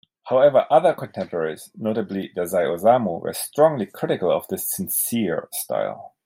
However, 0.23 0.65
other 0.71 0.95
contemporaries, 0.95 1.69
notably 1.77 2.31
Dazai 2.35 2.63
Osamu, 2.65 3.21
were 3.21 3.33
strongly 3.33 3.85
critical 3.85 4.31
of 4.31 4.47
this 4.47 4.67
"sincere" 4.67 5.47
style. 5.53 6.15